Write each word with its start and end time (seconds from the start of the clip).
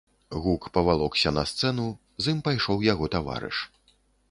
Гук 0.45 0.63
павалокся 0.77 1.33
на 1.35 1.43
сцэну, 1.51 1.85
з 2.23 2.35
ім 2.35 2.41
пайшоў 2.49 2.83
яго 2.89 3.13
таварыш. 3.17 3.63